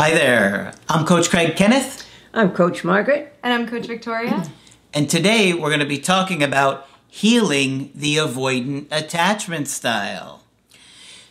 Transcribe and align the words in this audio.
Hi 0.00 0.14
there, 0.14 0.72
I'm 0.88 1.04
Coach 1.04 1.28
Craig 1.28 1.56
Kenneth. 1.56 2.08
I'm 2.32 2.52
Coach 2.52 2.84
Margaret. 2.84 3.36
And 3.42 3.52
I'm 3.52 3.68
Coach 3.68 3.86
Victoria. 3.86 4.48
And 4.94 5.10
today 5.10 5.52
we're 5.52 5.68
going 5.68 5.80
to 5.80 5.84
be 5.84 5.98
talking 5.98 6.42
about 6.42 6.88
healing 7.06 7.90
the 7.94 8.16
avoidant 8.16 8.86
attachment 8.90 9.68
style. 9.68 10.42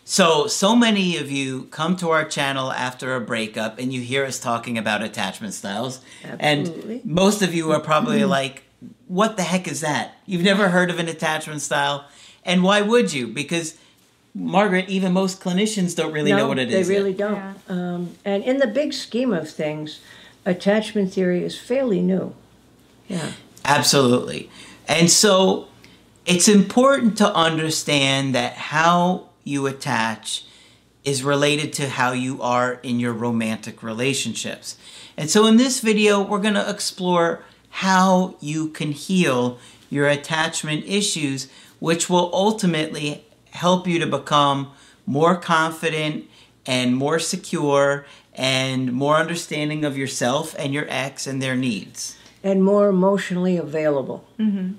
So, 0.06 0.46
so 0.46 0.76
many 0.76 1.18
of 1.18 1.32
you 1.32 1.64
come 1.72 1.96
to 1.96 2.12
our 2.12 2.24
channel 2.24 2.72
after 2.72 3.16
a 3.16 3.22
breakup 3.22 3.80
and 3.80 3.92
you 3.92 4.02
hear 4.02 4.24
us 4.24 4.38
talking 4.38 4.78
about 4.78 5.02
attachment 5.02 5.56
styles. 5.56 6.02
Absolutely. 6.24 6.98
And 6.98 7.06
most 7.06 7.42
of 7.42 7.56
you 7.56 7.72
are 7.72 7.80
probably 7.80 8.20
mm-hmm. 8.20 8.30
like, 8.30 8.66
what 9.08 9.36
the 9.36 9.42
heck 9.42 9.68
is 9.68 9.82
that? 9.82 10.14
You've 10.28 10.44
never 10.44 10.70
heard 10.70 10.92
of 10.92 11.00
an 11.00 11.08
attachment 11.08 11.62
style. 11.62 12.06
And 12.46 12.64
why 12.64 12.82
would 12.82 13.14
you? 13.14 13.30
Because 13.30 13.80
Margaret, 14.34 14.90
even 14.90 15.14
most 15.14 15.42
clinicians 15.42 15.96
don't 15.96 16.14
really 16.14 16.32
no, 16.32 16.38
know 16.38 16.48
what 16.48 16.60
it 16.60 16.70
they 16.70 16.80
is. 16.80 16.90
really 16.90 17.12
yet. 17.12 17.18
don't. 17.18 17.36
Yeah. 17.36 17.54
Um, 17.68 18.16
and 18.24 18.44
in 18.44 18.58
the 18.58 18.68
big 18.68 18.94
scheme 18.94 19.34
of 19.34 19.50
things, 19.50 20.00
attachment 20.46 21.14
theory 21.14 21.44
is 21.44 21.58
fairly 21.58 22.02
new. 22.02 22.34
Yeah. 23.08 23.32
Absolutely. 23.66 24.50
And 24.88 25.10
so 25.10 25.68
it's 26.26 26.48
important 26.48 27.18
to 27.18 27.34
understand 27.34 28.36
that 28.36 28.54
how 28.54 29.30
you 29.44 29.68
attach 29.68 30.46
is 31.04 31.24
related 31.24 31.74
to 31.74 31.90
how 31.90 32.12
you 32.12 32.42
are 32.42 32.74
in 32.84 33.00
your 33.00 33.14
romantic 33.14 33.82
relationships. 33.82 34.78
And 35.18 35.30
so 35.30 35.46
in 35.48 35.58
this 35.58 35.80
video, 35.80 36.22
we're 36.22 36.40
going 36.40 36.54
to 36.54 36.70
explore 36.70 37.44
how 37.70 38.36
you 38.40 38.70
can 38.70 38.92
heal 38.92 39.58
your 39.90 40.08
attachment 40.08 40.86
issues, 40.86 41.48
which 41.80 42.10
will 42.10 42.30
ultimately 42.34 43.26
help 43.60 43.88
you 43.88 44.00
to 44.00 44.08
become 44.08 44.72
more 45.06 45.36
confident 45.36 46.26
and 46.66 46.96
more 46.96 47.20
secure 47.20 48.06
and 48.34 48.94
more 48.94 49.18
understanding 49.18 49.84
of 49.84 49.98
yourself 49.98 50.56
and 50.58 50.74
your 50.74 50.86
ex 50.88 51.28
and 51.28 51.42
their 51.42 51.56
needs. 51.56 52.18
And 52.42 52.64
more 52.64 52.88
emotionally 52.88 53.58
available. 53.58 54.26
Mm-hmm. 54.40 54.76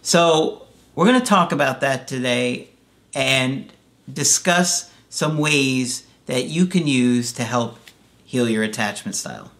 So, 0.00 0.66
we're 0.94 1.04
going 1.04 1.20
to 1.20 1.26
talk 1.26 1.52
about 1.52 1.82
that 1.82 2.08
today 2.08 2.70
and 3.14 3.70
discuss 4.10 4.90
some 5.10 5.36
ways 5.36 6.06
that 6.24 6.44
you 6.44 6.66
can 6.66 6.86
use 6.86 7.32
to 7.32 7.44
help 7.44 7.78
heal 8.24 8.48
your 8.48 8.62
attachment 8.62 9.16
style. 9.16 9.50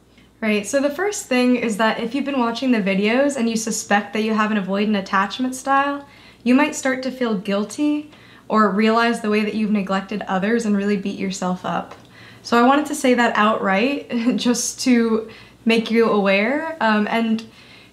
Right, 0.40 0.66
so 0.66 0.80
the 0.80 0.90
first 0.90 1.26
thing 1.26 1.56
is 1.56 1.76
that 1.76 1.98
if 2.00 2.14
you've 2.14 2.24
been 2.24 2.38
watching 2.38 2.70
the 2.70 2.80
videos 2.80 3.36
and 3.36 3.48
you 3.48 3.56
suspect 3.56 4.12
that 4.12 4.22
you 4.22 4.34
have 4.34 4.50
an 4.50 4.62
avoidant 4.62 4.98
attachment 4.98 5.54
style, 5.54 6.06
you 6.46 6.54
might 6.54 6.76
start 6.76 7.02
to 7.02 7.10
feel 7.10 7.36
guilty 7.36 8.08
or 8.46 8.70
realize 8.70 9.20
the 9.20 9.28
way 9.28 9.42
that 9.42 9.54
you've 9.54 9.72
neglected 9.72 10.22
others 10.28 10.64
and 10.64 10.76
really 10.76 10.96
beat 10.96 11.18
yourself 11.18 11.64
up. 11.64 11.96
So 12.44 12.56
I 12.56 12.64
wanted 12.64 12.86
to 12.86 12.94
say 12.94 13.14
that 13.14 13.36
outright 13.36 14.08
just 14.36 14.78
to 14.82 15.28
make 15.64 15.90
you 15.90 16.08
aware. 16.08 16.76
Um, 16.80 17.08
and 17.10 17.44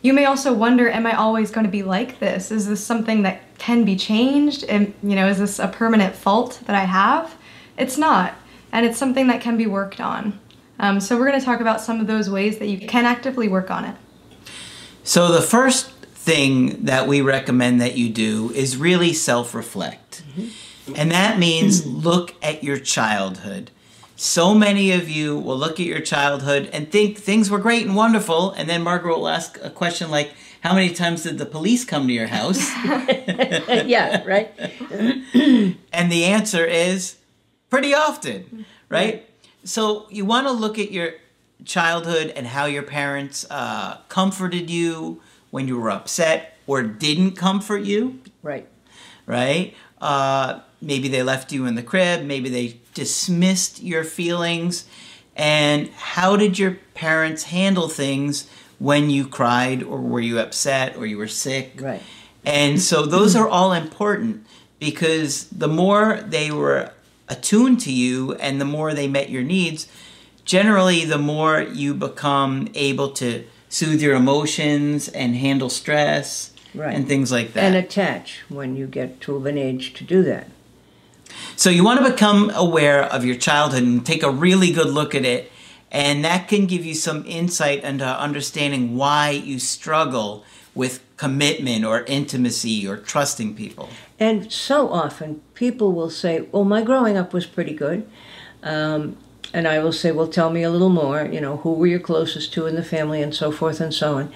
you 0.03 0.13
may 0.13 0.25
also 0.25 0.53
wonder, 0.53 0.88
am 0.88 1.07
I 1.07 1.13
always 1.13 1.50
going 1.50 1.66
to 1.66 1.72
be 1.72 1.81
like 1.81 2.19
this? 2.19 2.51
Is 2.51 2.67
this 2.67 2.85
something 2.85 3.23
that 3.23 3.41
can 3.57 3.85
be 3.85 3.95
changed? 3.95 4.66
And, 4.66 4.94
you 5.01 5.16
know, 5.16 5.28
is 5.28 5.39
this 5.39 5.57
a 5.57 5.67
permanent 5.67 6.13
fault 6.13 6.61
that 6.67 6.75
I 6.75 6.83
have? 6.83 7.35
It's 7.79 7.97
not. 7.97 8.35
And 8.72 8.85
it's 8.85 8.99
something 8.99 9.25
that 9.28 9.41
can 9.41 9.57
be 9.57 9.66
worked 9.66 9.99
on. 9.99 10.39
Um, 10.78 10.99
so 10.99 11.17
we're 11.17 11.28
going 11.28 11.39
to 11.39 11.45
talk 11.45 11.59
about 11.59 11.81
some 11.81 11.99
of 11.99 12.05
those 12.05 12.29
ways 12.29 12.59
that 12.59 12.67
you 12.67 12.85
can 12.88 13.05
actively 13.05 13.47
work 13.47 13.72
on 13.72 13.85
it. 13.85 13.95
So, 15.03 15.31
the 15.31 15.41
first 15.41 15.92
thing 16.23 16.85
that 16.85 17.06
we 17.06 17.19
recommend 17.19 17.81
that 17.81 17.97
you 17.97 18.09
do 18.09 18.50
is 18.56 18.78
really 18.78 19.13
self 19.13 19.53
reflect. 19.53 20.23
And 20.95 21.11
that 21.11 21.38
means 21.38 21.85
look 21.85 22.35
at 22.41 22.63
your 22.63 22.78
childhood. 22.78 23.72
So 24.16 24.53
many 24.53 24.91
of 24.91 25.09
you 25.09 25.38
will 25.38 25.57
look 25.57 25.79
at 25.79 25.85
your 25.85 26.00
childhood 26.00 26.69
and 26.72 26.89
think 26.89 27.17
things 27.17 27.50
were 27.50 27.57
great 27.57 27.85
and 27.85 27.95
wonderful, 27.95 28.51
and 28.51 28.69
then 28.69 28.81
Margaret 28.81 29.17
will 29.17 29.28
ask 29.28 29.59
a 29.61 29.69
question 29.69 30.09
like, 30.09 30.31
How 30.61 30.73
many 30.73 30.94
times 30.94 31.23
did 31.23 31.38
the 31.39 31.45
police 31.45 31.84
come 31.84 32.07
to 32.07 32.13
your 32.13 32.28
house? 32.28 32.69
yeah, 33.85 34.23
right? 34.25 34.51
And 35.91 36.11
the 36.11 36.25
answer 36.25 36.66
is 36.66 37.17
pretty 37.69 37.94
often, 37.94 38.66
right? 38.90 39.29
So 39.63 40.07
you 40.09 40.25
want 40.25 40.47
to 40.47 40.53
look 40.53 40.79
at 40.79 40.91
your 40.91 41.13
childhood 41.66 42.31
and 42.35 42.47
how 42.47 42.66
your 42.66 42.84
parents 42.84 43.45
uh, 43.50 43.97
comforted 44.09 44.69
you 44.69 45.22
when 45.53 45.68
you 45.68 45.80
were 45.80 45.91
upset 45.91 46.58
or 46.66 46.81
didn't 46.81 47.34
comfort 47.34 47.84
you, 47.84 48.19
Right. 48.41 48.68
right? 49.28 49.75
Uh, 50.02 50.62
maybe 50.81 51.08
they 51.08 51.22
left 51.22 51.52
you 51.52 51.68
in 51.68 51.75
the 51.75 51.84
crib, 51.84 52.24
maybe 52.24 52.50
they 52.50 52.78
dismissed 52.96 53.84
your 53.84 54.03
feelings. 54.03 54.86
And 55.36 55.90
how 55.90 56.38
did 56.38 56.58
your 56.58 56.80
parents 56.96 57.44
handle 57.44 57.88
things 57.88 58.47
when 58.80 59.12
you 59.12 59.28
cried 59.28 59.84
or 59.84 60.00
were 60.02 60.19
you 60.19 60.40
upset 60.40 60.97
or 60.97 61.06
you 61.06 61.19
were 61.19 61.28
sick? 61.28 61.80
Right. 61.80 62.02
And 62.44 62.81
so 62.81 63.06
those 63.06 63.35
are 63.35 63.47
all 63.47 63.74
important 63.74 64.47
because 64.80 65.46
the 65.50 65.68
more 65.68 66.20
they 66.25 66.50
were 66.50 66.94
attuned 67.30 67.80
to 67.81 67.94
you 67.94 68.34
and 68.35 68.59
the 68.59 68.66
more 68.66 68.96
they 68.96 69.08
met 69.08 69.30
your 69.30 69.44
needs, 69.44 69.85
generally 70.46 71.06
the 71.06 71.20
more 71.20 71.62
you 71.62 71.94
become 71.94 72.70
able 72.74 73.12
to 73.12 73.44
soothe 73.73 74.00
your 74.03 74.13
emotions 74.13 75.09
and 75.09 75.35
handle 75.35 75.67
stress 75.67 76.51
Right. 76.75 76.95
and 76.95 77.07
things 77.07 77.31
like 77.31 77.53
that. 77.53 77.63
And 77.63 77.75
attach 77.75 78.41
when 78.47 78.75
you 78.75 78.85
get 78.85 79.19
to 79.22 79.44
an 79.47 79.57
age 79.57 79.94
to 79.95 80.03
do 80.03 80.22
that. 80.23 80.47
So 81.56 81.72
you 81.72 81.84
want 81.84 82.03
to 82.03 82.11
become 82.11 82.51
aware 82.53 83.01
of 83.03 83.25
your 83.25 83.35
childhood 83.35 83.81
and 83.81 84.06
take 84.06 84.22
a 84.22 84.29
really 84.29 84.72
good 84.72 84.89
look 84.89 85.16
at 85.16 85.25
it. 85.25 85.51
And 85.91 86.23
that 86.23 86.47
can 86.47 86.67
give 86.67 86.85
you 86.85 86.94
some 86.94 87.23
insight 87.25 87.84
into 87.84 88.06
understanding 88.06 88.95
why 88.95 89.31
you 89.31 89.57
struggle 89.57 90.44
with 90.75 91.03
commitment 91.17 91.84
or 91.84 92.03
intimacy 92.03 92.88
or 92.88 92.97
trusting 92.97 93.55
people. 93.55 93.90
And 94.19 94.51
so 94.51 94.90
often 94.90 95.41
people 95.55 95.94
will 95.94 96.09
say, 96.11 96.41
Well, 96.51 96.63
my 96.63 96.84
growing 96.84 97.17
up 97.17 97.34
was 97.34 97.47
pretty 97.47 97.73
good. 97.73 98.07
Um, 98.61 99.17
and 99.53 99.68
I 99.68 99.80
will 99.80 99.91
say, 99.91 100.12
Well, 100.12 100.28
tell 100.28 100.50
me 100.50 100.64
a 100.64 100.69
little 100.69 100.90
more. 100.90 101.25
You 101.25 101.40
know, 101.40 101.58
who 101.58 101.74
were 101.74 101.88
you 101.88 102.00
closest 102.00 102.52
to 102.53 102.66
in 102.66 102.75
the 102.75 102.84
family 102.84 103.22
and 103.22 103.34
so 103.34 103.52
forth 103.52 103.80
and 103.80 103.94
so 103.94 104.18
on. 104.18 104.34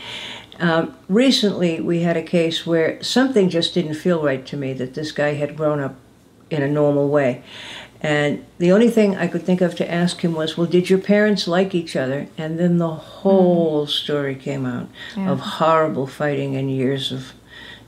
Um, 0.59 0.95
recently, 1.07 1.79
we 1.81 2.01
had 2.01 2.17
a 2.17 2.23
case 2.23 2.65
where 2.65 3.01
something 3.03 3.49
just 3.49 3.73
didn't 3.73 3.93
feel 3.95 4.23
right 4.23 4.45
to 4.47 4.57
me 4.57 4.73
that 4.73 4.93
this 4.93 5.11
guy 5.11 5.33
had 5.33 5.55
grown 5.57 5.79
up 5.79 5.95
in 6.49 6.63
a 6.63 6.67
normal 6.67 7.09
way. 7.09 7.43
And 7.99 8.45
the 8.59 8.71
only 8.71 8.89
thing 8.91 9.15
I 9.15 9.27
could 9.27 9.43
think 9.43 9.59
of 9.61 9.75
to 9.75 9.91
ask 9.91 10.21
him 10.21 10.33
was, 10.33 10.55
Well, 10.57 10.67
did 10.67 10.89
your 10.89 10.99
parents 10.99 11.47
like 11.47 11.73
each 11.73 11.95
other? 11.95 12.27
And 12.37 12.59
then 12.59 12.77
the 12.77 12.89
whole 12.93 13.87
story 13.87 14.35
came 14.35 14.65
out 14.65 14.87
Yeah. 15.15 15.31
of 15.31 15.39
horrible 15.39 16.05
fighting 16.07 16.55
and 16.55 16.69
years 16.71 17.11
of, 17.11 17.33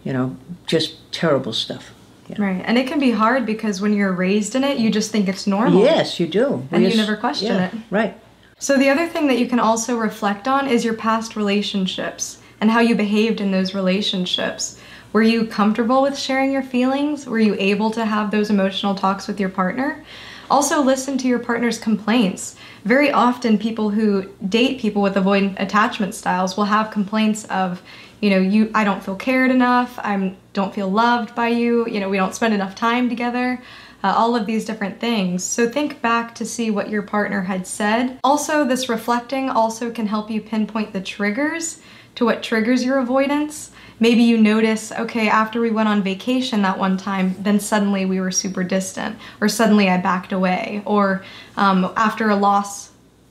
you 0.04 0.12
know, 0.14 0.36
just 0.66 1.12
terrible 1.12 1.54
stuff. 1.54 1.92
Right. 2.38 2.62
And 2.66 2.78
it 2.78 2.88
can 2.88 3.00
be 3.00 3.12
hard 3.12 3.46
because 3.46 3.82
when 3.82 3.94
you're 3.94 4.14
raised 4.14 4.56
in 4.56 4.64
it, 4.64 4.78
you 4.78 4.92
just 4.92 5.12
think 5.12 5.28
it's 5.28 5.48
normal. 5.48 5.84
Yes, 5.84 6.20
you 6.20 6.28
do. 6.28 6.68
And 6.72 6.84
We 6.84 6.92
you 6.92 6.98
never 6.98 7.16
question 7.16 7.56
yeah, 7.56 7.68
it. 7.68 7.74
Right. 7.90 8.20
So 8.60 8.78
the 8.78 8.90
other 8.90 9.08
thing 9.08 9.28
that 9.28 9.40
you 9.40 9.48
can 9.48 9.60
also 9.60 9.98
reflect 9.98 10.48
on 10.48 10.68
is 10.68 10.84
your 10.84 10.94
past 10.94 11.36
relationships 11.36 12.40
and 12.60 12.70
how 12.70 12.82
you 12.82 12.94
behaved 12.96 13.40
in 13.40 13.52
those 13.52 13.74
relationships. 13.74 14.80
Were 15.14 15.24
you 15.24 15.48
comfortable 15.48 16.02
with 16.02 16.18
sharing 16.18 16.52
your 16.52 16.62
feelings? 16.62 17.26
Were 17.26 17.40
you 17.40 17.56
able 17.58 17.90
to 17.92 18.06
have 18.06 18.32
those 18.32 18.50
emotional 18.50 18.96
talks 18.96 19.28
with 19.28 19.40
your 19.40 19.50
partner? 19.50 20.04
Also, 20.52 20.82
listen 20.82 21.18
to 21.20 21.28
your 21.28 21.40
partner's 21.40 21.78
complaints. 21.78 22.56
Very 22.84 23.12
often, 23.12 23.58
people 23.58 23.92
who 23.92 24.30
date 24.48 24.80
people 24.80 25.02
with 25.02 25.16
avoidant 25.16 25.60
attachment 25.60 26.16
styles 26.16 26.58
will 26.58 26.66
have 26.66 26.92
complaints 26.92 27.46
of, 27.46 27.82
you 28.22 28.30
know, 28.30 28.40
you 28.40 28.72
I 28.74 28.84
don't 28.84 29.04
feel 29.04 29.16
cared 29.16 29.52
enough. 29.52 29.98
I 30.00 30.36
don't 30.54 30.74
feel 30.74 30.90
loved 30.90 31.36
by 31.36 31.50
you. 31.50 31.88
You 31.88 32.00
know, 32.00 32.10
we 32.10 32.18
don't 32.18 32.36
spend 32.36 32.54
enough 32.54 32.76
time 32.76 33.10
together. 33.10 33.62
Uh, 34.02 34.14
all 34.16 34.34
of 34.34 34.46
these 34.46 34.64
different 34.64 34.98
things. 35.02 35.44
So 35.44 35.68
think 35.68 36.02
back 36.02 36.34
to 36.36 36.46
see 36.46 36.72
what 36.72 36.90
your 36.90 37.02
partner 37.02 37.42
had 37.42 37.68
said. 37.68 38.18
Also, 38.24 38.64
this 38.64 38.88
reflecting 38.88 39.50
also 39.50 39.92
can 39.92 40.08
help 40.08 40.32
you 40.32 40.40
pinpoint 40.40 40.94
the 40.94 41.02
triggers 41.02 41.82
to 42.16 42.24
what 42.24 42.42
triggers 42.42 42.84
your 42.84 43.00
avoidance. 43.00 43.72
Maybe 44.00 44.24
you 44.24 44.38
notice, 44.38 44.94
okay, 44.94 45.28
after 45.28 45.60
we 45.60 45.72
went 45.72 45.90
on 45.90 46.02
vacation 46.02 46.62
that 46.62 46.80
one 46.80 46.96
time, 46.96 47.36
then 47.40 47.60
suddenly 47.60 48.06
we 48.06 48.22
were 48.22 48.32
super 48.32 48.64
distant, 48.64 49.18
or 49.42 49.50
suddenly 49.50 49.90
I 49.90 49.98
backed 49.98 50.32
away, 50.32 50.82
or 50.86 51.24
um, 51.58 51.92
after 51.98 52.30
a 52.30 52.36
loss, 52.38 52.89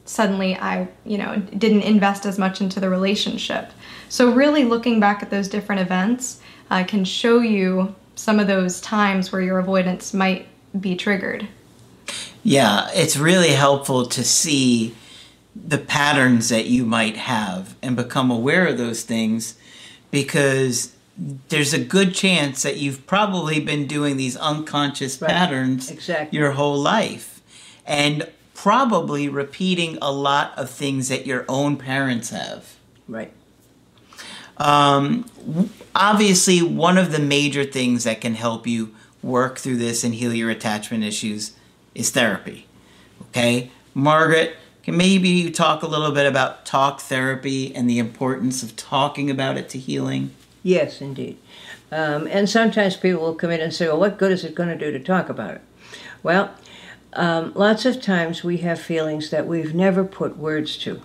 suddenly 0.08 0.56
I, 0.56 0.88
you 1.05 1.19
know, 1.19 1.37
didn't 1.37 1.82
invest 1.82 2.25
as 2.25 2.38
much 2.38 2.60
into 2.60 2.81
the 2.81 2.88
relationship. 2.88 3.70
So, 4.08 4.32
really 4.32 4.64
looking 4.64 5.00
back 5.00 5.22
at 5.22 5.31
those 5.31 5.49
different 5.49 5.82
events 5.82 6.40
uh, 6.70 6.84
can 6.84 7.05
show 7.05 7.40
you 7.40 7.94
some 8.14 8.40
of 8.40 8.46
those 8.46 8.81
times 8.81 9.31
where 9.31 9.43
your 9.43 9.58
avoidance 9.58 10.14
might 10.14 10.46
be 10.81 10.96
triggered. 10.96 11.46
Yeah, 12.43 12.88
it's 12.93 13.16
really 13.16 13.50
helpful 13.52 14.06
to 14.06 14.25
see 14.25 14.94
the 15.55 15.78
patterns 15.78 16.49
that 16.49 16.66
you 16.66 16.84
might 16.84 17.16
have 17.16 17.75
and 17.82 17.94
become 17.96 18.31
aware 18.31 18.66
of 18.66 18.78
those 18.78 19.02
things 19.02 19.56
because 20.10 20.94
there's 21.49 21.75
a 21.75 21.78
good 21.78 22.14
chance 22.14 22.62
that 22.62 22.76
you've 22.76 23.06
probably 23.06 23.60
been 23.60 23.87
doing 23.87 24.16
these 24.16 24.37
unconscious 24.37 25.20
Right. 25.20 25.31
patterns 25.31 25.90
Exactly. 25.90 26.38
your 26.38 26.52
whole 26.52 26.78
life 26.78 27.40
and 27.84 28.26
probably 28.62 29.28
repeating 29.28 29.96
a 30.02 30.10
lot 30.10 30.52
of 30.58 30.69
things 30.69 31.08
that 31.08 31.25
your 31.25 31.44
own 31.49 31.76
parents 31.76 32.31
have. 32.31 32.75
Right. 33.06 33.32
Um, 34.56 35.26
obviously, 35.94 36.60
one 36.60 36.99
of 36.99 37.12
the 37.12 37.20
major 37.20 37.62
things 37.64 38.02
that 38.02 38.20
can 38.20 38.34
help 38.34 38.66
you 38.66 38.93
work 39.22 39.58
through 39.58 39.76
this 39.76 40.02
and 40.02 40.12
heal 40.12 40.34
your 40.34 40.50
attachment 40.50 41.05
issues 41.05 41.52
is 41.94 42.10
therapy. 42.10 42.66
Okay, 43.28 43.70
Margaret, 43.94 44.56
can 44.82 44.96
maybe 44.96 45.28
you 45.28 45.52
talk 45.52 45.84
a 45.84 45.87
little 45.87 46.10
bit 46.10 46.26
about 46.26 46.66
talk 46.66 47.00
therapy 47.00 47.72
and 47.76 47.88
the 47.88 48.00
importance 48.00 48.64
of 48.64 48.75
talking 48.75 49.31
about 49.31 49.56
it 49.56 49.69
to 49.69 49.78
healing? 49.78 50.32
Yes, 50.64 51.00
indeed. 51.00 51.38
Um, 51.93 52.26
and 52.26 52.50
sometimes 52.50 52.96
people 52.96 53.20
will 53.20 53.34
come 53.37 53.52
in 53.52 53.60
and 53.60 53.72
say, 53.72 53.87
well, 53.87 54.00
what 54.00 54.19
good 54.19 54.32
is 54.32 54.44
it 54.44 54.56
going 54.56 54.69
to 54.69 54.76
do 54.76 54.90
to 54.90 54.99
talk 54.99 55.28
about 55.28 55.55
it? 55.55 55.60
Well, 56.25 56.52
um, 57.12 57.52
lots 57.55 57.84
of 57.84 58.00
times 58.00 58.44
we 58.44 58.58
have 58.58 58.81
feelings 58.81 59.31
that 59.31 59.46
we've 59.46 59.75
never 59.75 60.05
put 60.05 60.37
words 60.37 60.76
to. 60.78 61.00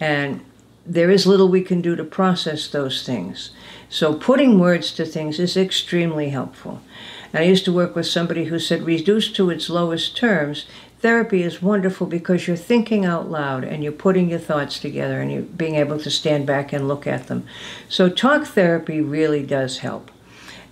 And 0.00 0.44
there 0.86 1.10
is 1.10 1.26
little 1.26 1.48
we 1.48 1.62
can 1.62 1.80
do 1.80 1.96
to 1.96 2.04
process 2.04 2.68
those 2.68 3.04
things. 3.04 3.50
So 3.88 4.14
putting 4.14 4.58
words 4.58 4.92
to 4.92 5.04
things 5.04 5.38
is 5.38 5.56
extremely 5.56 6.30
helpful. 6.30 6.82
And 7.32 7.42
I 7.42 7.46
used 7.46 7.64
to 7.64 7.72
work 7.72 7.96
with 7.96 8.06
somebody 8.06 8.44
who 8.44 8.58
said, 8.58 8.82
reduced 8.82 9.34
to 9.36 9.50
its 9.50 9.70
lowest 9.70 10.16
terms, 10.16 10.66
therapy 11.00 11.42
is 11.42 11.62
wonderful 11.62 12.06
because 12.06 12.46
you're 12.46 12.56
thinking 12.56 13.04
out 13.04 13.30
loud 13.30 13.64
and 13.64 13.82
you're 13.82 13.92
putting 13.92 14.30
your 14.30 14.38
thoughts 14.38 14.78
together 14.78 15.20
and 15.20 15.32
you're 15.32 15.42
being 15.42 15.74
able 15.74 15.98
to 15.98 16.10
stand 16.10 16.46
back 16.46 16.72
and 16.72 16.86
look 16.86 17.06
at 17.06 17.26
them. 17.26 17.46
So 17.88 18.08
talk 18.08 18.46
therapy 18.46 19.00
really 19.00 19.44
does 19.44 19.78
help. 19.78 20.10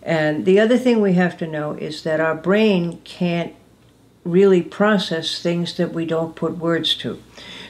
And 0.02 0.44
the 0.44 0.58
other 0.58 0.78
thing 0.78 1.00
we 1.00 1.14
have 1.14 1.36
to 1.38 1.46
know 1.46 1.72
is 1.72 2.02
that 2.02 2.20
our 2.20 2.34
brain 2.34 3.00
can't 3.04 3.54
really 4.24 4.62
process 4.62 5.40
things 5.40 5.76
that 5.76 5.92
we 5.92 6.06
don't 6.06 6.36
put 6.36 6.58
words 6.58 6.94
to. 6.96 7.20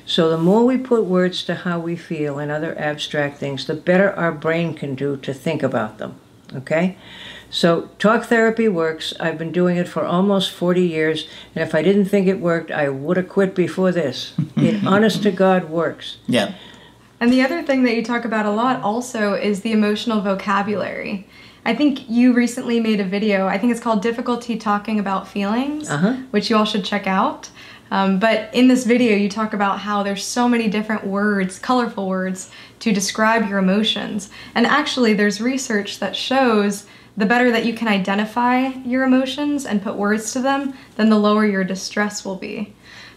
So 0.04 0.28
the 0.28 0.38
more 0.38 0.64
we 0.64 0.76
put 0.76 1.04
words 1.04 1.44
to 1.44 1.54
how 1.54 1.78
we 1.78 1.96
feel 1.96 2.38
and 2.38 2.50
other 2.50 2.78
abstract 2.78 3.38
things, 3.38 3.66
the 3.66 3.74
better 3.74 4.12
our 4.12 4.32
brain 4.32 4.74
can 4.74 4.94
do 4.94 5.16
to 5.18 5.32
think 5.32 5.62
about 5.62 5.98
them. 5.98 6.16
Okay? 6.54 6.96
So 7.50 7.90
talk 7.98 8.24
therapy 8.24 8.66
works. 8.68 9.12
I've 9.20 9.38
been 9.38 9.52
doing 9.52 9.76
it 9.76 9.88
for 9.88 10.04
almost 10.04 10.50
40 10.50 10.82
years, 10.82 11.28
and 11.54 11.62
if 11.62 11.74
I 11.74 11.82
didn't 11.82 12.06
think 12.06 12.26
it 12.26 12.40
worked, 12.40 12.70
I 12.70 12.88
would 12.88 13.16
have 13.16 13.28
quit 13.28 13.54
before 13.54 13.92
this. 13.92 14.32
It 14.56 14.84
honest 14.86 15.22
to 15.24 15.30
God 15.30 15.68
works. 15.68 16.16
Yeah. 16.26 16.54
And 17.20 17.32
the 17.32 17.42
other 17.42 17.62
thing 17.62 17.84
that 17.84 17.94
you 17.94 18.02
talk 18.02 18.24
about 18.24 18.46
a 18.46 18.50
lot 18.50 18.82
also 18.82 19.34
is 19.34 19.60
the 19.60 19.72
emotional 19.72 20.22
vocabulary. 20.22 21.28
I 21.64 21.74
think 21.74 22.08
you 22.10 22.32
recently 22.32 22.80
made 22.80 23.00
a 23.00 23.04
video, 23.04 23.46
I 23.46 23.56
think 23.58 23.70
it's 23.70 23.80
called 23.80 24.02
Difficulty 24.02 24.56
Talking 24.56 24.98
About 24.98 25.28
Feelings, 25.28 25.88
Uh-huh. 25.88 26.14
which 26.32 26.50
you 26.50 26.56
all 26.56 26.64
should 26.64 26.84
check 26.84 27.06
out. 27.06 27.50
Um, 27.90 28.18
but 28.18 28.48
in 28.54 28.68
this 28.68 28.84
video, 28.84 29.14
you 29.16 29.28
talk 29.28 29.52
about 29.52 29.80
how 29.80 30.02
there's 30.02 30.24
so 30.24 30.48
many 30.48 30.66
different 30.66 31.06
words, 31.06 31.58
colorful 31.58 32.08
words, 32.08 32.50
to 32.80 32.90
describe 32.90 33.48
your 33.48 33.58
emotions. 33.58 34.30
And 34.54 34.66
actually, 34.66 35.12
there's 35.12 35.40
research 35.40 35.98
that 36.00 36.16
shows 36.16 36.86
the 37.16 37.26
better 37.26 37.50
that 37.50 37.66
you 37.66 37.74
can 37.74 37.88
identify 37.88 38.68
your 38.86 39.04
emotions 39.04 39.66
and 39.66 39.82
put 39.82 39.94
words 39.96 40.32
to 40.32 40.40
them, 40.40 40.72
then 40.96 41.10
the 41.10 41.18
lower 41.18 41.44
your 41.44 41.62
distress 41.64 42.24
will 42.24 42.36
be. 42.36 42.72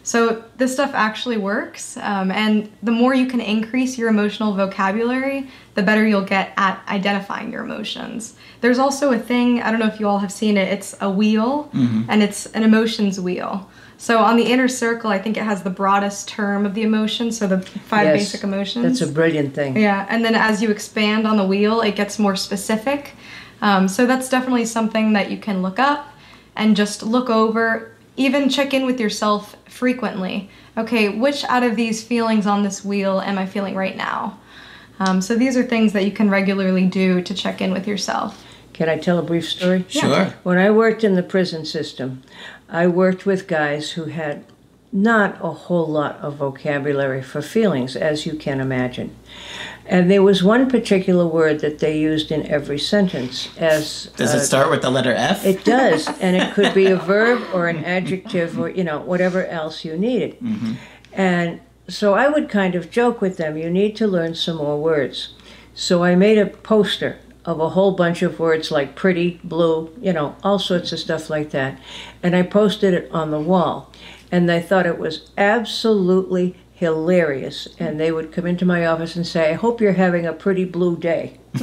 So 0.05 0.43
this 0.57 0.71
stuff 0.71 0.91
actually 0.93 1.37
works, 1.37 1.97
um, 1.97 2.29
and 2.29 2.71
the 2.83 2.91
more 2.91 3.15
you 3.15 3.25
can 3.25 3.41
increase 3.41 3.97
your 3.97 4.07
emotional 4.07 4.53
vocabulary, 4.53 5.49
the 5.73 5.81
better 5.81 6.05
you'll 6.05 6.21
get 6.21 6.53
at 6.57 6.79
identifying 6.87 7.51
your 7.51 7.63
emotions. 7.63 8.35
There's 8.61 8.77
also 8.77 9.11
a 9.13 9.17
thing 9.17 9.63
I 9.63 9.71
don't 9.71 9.79
know 9.79 9.87
if 9.87 9.99
you 9.99 10.07
all 10.07 10.19
have 10.19 10.31
seen 10.31 10.57
it. 10.57 10.67
It's 10.71 10.95
a 11.01 11.09
wheel, 11.09 11.71
and 11.73 12.21
it's 12.21 12.45
an 12.53 12.61
emotions 12.61 13.19
wheel. 13.19 13.67
So 13.97 14.19
on 14.19 14.37
the 14.37 14.43
inner 14.43 14.67
circle, 14.67 15.09
I 15.09 15.17
think 15.17 15.37
it 15.37 15.43
has 15.43 15.63
the 15.63 15.71
broadest 15.71 16.27
term 16.27 16.67
of 16.67 16.75
the 16.75 16.83
emotions, 16.83 17.35
so 17.39 17.47
the 17.47 17.61
five 17.61 18.05
Yes, 18.05 18.19
basic 18.19 18.43
emotions. 18.43 18.99
That's 18.99 19.09
a 19.09 19.11
brilliant 19.11 19.55
thing. 19.55 19.75
Yeah, 19.75 20.05
and 20.07 20.23
then 20.23 20.35
as 20.35 20.61
you 20.61 20.69
expand 20.69 21.25
on 21.25 21.37
the 21.37 21.45
wheel, 21.47 21.81
it 21.81 21.95
gets 21.95 22.19
more 22.19 22.35
specific. 22.35 23.13
Um, 23.59 23.87
so 23.87 24.05
that's 24.05 24.29
definitely 24.29 24.65
something 24.65 25.13
that 25.13 25.31
you 25.31 25.37
can 25.37 25.63
look 25.63 25.79
up 25.79 26.11
and 26.55 26.75
just 26.75 27.01
look 27.01 27.29
over, 27.29 27.94
even 28.17 28.49
check 28.49 28.73
in 28.73 28.85
with 28.85 28.99
yourself 28.99 29.55
frequently. 29.67 30.49
Okay, 30.77 31.09
which 31.09 31.43
out 31.45 31.63
of 31.63 31.75
these 31.75 32.03
feelings 32.03 32.45
on 32.45 32.63
this 32.63 32.83
wheel 32.83 33.21
am 33.21 33.37
I 33.37 33.45
feeling 33.45 33.75
right 33.75 33.95
now? 33.95 34.39
Um, 34.99 35.21
so 35.21 35.35
these 35.35 35.57
are 35.57 35.63
things 35.63 35.93
that 35.93 36.05
you 36.05 36.11
can 36.11 36.29
regularly 36.29 36.85
do 36.85 37.21
to 37.21 37.33
check 37.33 37.61
in 37.61 37.71
with 37.71 37.87
yourself. 37.87 38.43
Can 38.73 38.89
I 38.89 38.97
tell 38.97 39.19
a 39.19 39.23
brief 39.23 39.49
story? 39.49 39.85
Sure. 39.87 40.33
When 40.43 40.57
I 40.57 40.69
worked 40.71 41.03
in 41.03 41.15
the 41.15 41.23
prison 41.23 41.65
system, 41.65 42.23
I 42.69 42.87
worked 42.87 43.25
with 43.25 43.47
guys 43.47 43.91
who 43.91 44.05
had 44.05 44.43
not 44.91 45.37
a 45.41 45.51
whole 45.51 45.87
lot 45.87 46.17
of 46.17 46.35
vocabulary 46.35 47.21
for 47.21 47.41
feelings, 47.41 47.95
as 47.95 48.25
you 48.25 48.35
can 48.35 48.61
imagine. 48.61 49.15
And 49.87 50.09
there 50.09 50.23
was 50.23 50.43
one 50.43 50.67
particular 50.67 51.27
word 51.27 51.59
that 51.59 51.77
they 51.79 51.97
used 51.99 52.31
in 52.31 52.47
every 52.47 52.79
sentence 52.79 53.49
as 53.57 54.07
Does 54.17 54.33
uh, 54.33 54.37
it 54.37 54.41
start 54.41 54.71
with 54.71 54.81
the 54.81 54.89
letter 54.89 55.13
F? 55.13 55.45
it 55.45 55.63
does, 55.63 56.07
and 56.19 56.35
it 56.35 56.53
could 56.53 56.73
be 56.73 56.87
a 56.87 56.95
verb 56.97 57.43
or 57.53 57.67
an 57.67 57.83
adjective 57.85 58.59
or 58.59 58.69
you 58.69 58.83
know 58.83 58.99
whatever 58.99 59.45
else 59.45 59.85
you 59.85 59.95
needed. 59.97 60.37
And 61.13 61.61
so 61.87 62.15
I 62.15 62.27
would 62.29 62.49
kind 62.49 62.73
of 62.75 62.89
joke 62.89 63.21
with 63.21 63.37
them, 63.37 63.57
"You 63.57 63.69
need 63.69 63.95
to 63.97 64.07
learn 64.07 64.33
some 64.33 64.57
more 64.57 64.81
words." 64.81 65.29
So 65.75 66.03
I 66.03 66.15
made 66.15 66.37
a 66.39 66.47
poster 66.47 67.17
of 67.43 67.59
a 67.59 67.69
whole 67.69 67.91
bunch 67.91 68.23
of 68.23 68.39
words 68.39 68.71
like 68.71 68.95
pretty, 68.95 69.39
blue, 69.43 69.91
you 70.01 70.11
know, 70.11 70.35
all 70.41 70.57
sorts 70.57 70.91
of 70.91 70.99
stuff 70.99 71.29
like 71.29 71.51
that, 71.51 71.79
and 72.23 72.35
I 72.35 72.41
posted 72.41 72.93
it 72.93 73.09
on 73.11 73.29
the 73.29 73.39
wall. 73.39 73.91
And 74.31 74.49
they 74.49 74.61
thought 74.61 74.87
it 74.87 74.97
was 74.97 75.29
absolutely 75.37 76.55
hilarious. 76.75 77.67
And 77.79 77.99
they 77.99 78.11
would 78.11 78.31
come 78.31 78.45
into 78.45 78.65
my 78.65 78.85
office 78.85 79.15
and 79.15 79.25
say, 79.25 79.49
"I 79.51 79.53
hope 79.53 79.81
you're 79.81 79.93
having 79.93 80.25
a 80.25 80.33
pretty 80.33 80.65
blue 80.65 80.95
day." 80.97 81.39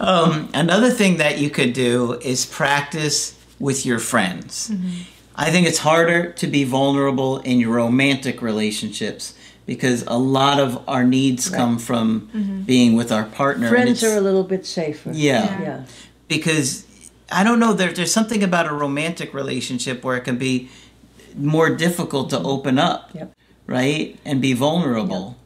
Um, 0.00 0.48
another 0.54 0.90
thing 0.90 1.18
that 1.18 1.38
you 1.38 1.50
could 1.50 1.72
do 1.72 2.14
is 2.14 2.44
practice 2.44 3.38
with 3.60 3.86
your 3.86 4.00
friends. 4.00 4.72
I 5.36 5.52
think 5.52 5.68
it's 5.68 5.78
harder 5.78 6.32
to 6.32 6.46
be 6.48 6.64
vulnerable 6.64 7.38
in 7.38 7.60
your 7.60 7.74
romantic 7.76 8.42
relationships 8.42 9.34
because 9.66 10.02
a 10.08 10.18
lot 10.18 10.58
of 10.58 10.82
our 10.88 11.04
needs 11.04 11.48
come 11.48 11.78
from 11.78 12.62
being 12.66 12.96
with 12.96 13.12
our 13.12 13.22
partner. 13.24 13.68
Friends 13.68 14.02
are 14.02 14.16
a 14.16 14.20
little 14.20 14.42
bit 14.44 14.66
safer. 14.66 15.12
yeah, 15.12 15.60
Yeah. 15.62 15.84
because 16.26 16.84
I 17.30 17.44
don't 17.44 17.60
know 17.60 17.72
there, 17.72 17.92
there's 17.92 18.12
something 18.12 18.42
about 18.42 18.66
a 18.66 18.72
romantic 18.74 19.32
relationship 19.32 20.02
where 20.04 20.16
it 20.16 20.22
can 20.24 20.38
be 20.38 20.70
more 21.36 21.70
difficult 21.70 22.30
to 22.30 22.38
open 22.40 22.78
up, 22.78 23.10
Yep. 23.14 23.32
right, 23.66 24.16
and 24.24 24.40
be 24.40 24.52
vulnerable. 24.52 25.36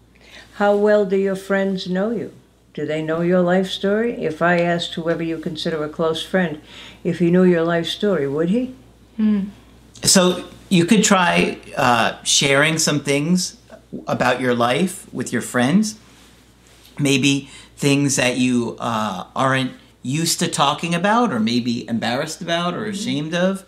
How 0.54 0.76
well 0.76 1.04
do 1.04 1.16
your 1.16 1.36
friends 1.36 1.88
know 1.88 2.10
you? 2.10 2.32
Do 2.74 2.86
they 2.86 3.02
know 3.02 3.22
your 3.22 3.40
life 3.40 3.68
story? 3.70 4.12
If 4.24 4.40
I 4.40 4.60
asked 4.60 4.94
whoever 4.94 5.22
you 5.22 5.38
consider 5.38 5.82
a 5.82 5.88
close 5.88 6.22
friend 6.22 6.60
if 7.02 7.18
he 7.18 7.30
knew 7.30 7.44
your 7.44 7.64
life 7.64 7.86
story, 7.86 8.28
would 8.28 8.50
he? 8.50 8.74
So 10.02 10.44
you 10.68 10.84
could 10.84 11.02
try 11.02 11.58
uh, 11.76 12.22
sharing 12.22 12.78
some 12.78 13.00
things 13.00 13.56
about 14.06 14.40
your 14.40 14.54
life 14.54 15.12
with 15.12 15.32
your 15.32 15.42
friends. 15.42 15.96
Maybe 16.98 17.48
things 17.76 18.16
that 18.16 18.36
you 18.36 18.76
uh, 18.78 19.24
aren't 19.34 19.72
used 20.02 20.38
to 20.40 20.48
talking 20.48 20.94
about, 20.94 21.32
or 21.32 21.40
maybe 21.40 21.88
embarrassed 21.88 22.40
about, 22.40 22.74
or 22.74 22.86
ashamed 22.86 23.34
of. 23.34 23.64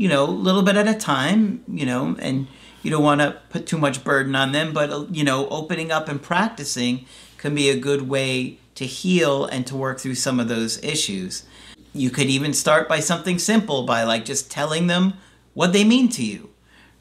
You 0.00 0.08
know, 0.08 0.24
a 0.24 0.44
little 0.48 0.62
bit 0.62 0.76
at 0.76 0.88
a 0.88 0.94
time. 0.94 1.62
You 1.68 1.86
know, 1.90 2.16
and 2.18 2.46
you 2.82 2.90
don't 2.90 3.02
want 3.10 3.20
to 3.20 3.28
put 3.50 3.66
too 3.66 3.78
much 3.78 4.02
burden 4.02 4.34
on 4.34 4.52
them. 4.52 4.72
But 4.72 4.90
uh, 4.90 5.04
you 5.10 5.24
know, 5.24 5.48
opening 5.48 5.90
up 5.92 6.08
and 6.08 6.20
practicing 6.20 7.04
can 7.36 7.54
be 7.54 7.68
a 7.70 7.78
good 7.78 8.08
way 8.08 8.58
to 8.76 8.86
heal 8.86 9.44
and 9.44 9.66
to 9.66 9.76
work 9.76 10.00
through 10.00 10.14
some 10.14 10.40
of 10.40 10.48
those 10.48 10.82
issues. 10.82 11.44
You 11.92 12.10
could 12.10 12.28
even 12.28 12.54
start 12.54 12.88
by 12.88 13.00
something 13.00 13.38
simple, 13.38 13.82
by 13.84 14.04
like 14.04 14.24
just 14.24 14.50
telling 14.50 14.86
them 14.86 15.14
what 15.54 15.72
they 15.72 15.84
mean 15.84 16.08
to 16.10 16.24
you, 16.24 16.48